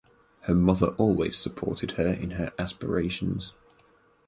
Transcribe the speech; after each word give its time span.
Her 0.45 0.55
mother 0.55 0.95
always 0.97 1.37
supported 1.37 1.91
her 1.91 2.07
in 2.07 2.31
her 2.31 2.53
aspirations. 2.57 3.53